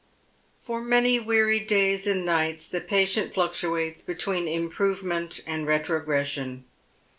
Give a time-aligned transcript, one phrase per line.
[0.63, 6.65] For many weary days and nights the patient fluctuates between improvement and retrogression.